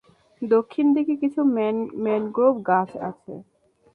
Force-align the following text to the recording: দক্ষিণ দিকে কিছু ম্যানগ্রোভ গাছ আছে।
দক্ষিণ 0.41 0.85
দিকে 0.95 1.13
কিছু 1.15 1.41
ম্যানগ্রোভ 2.03 2.53
গাছ 2.69 2.89
আছে। 3.09 3.33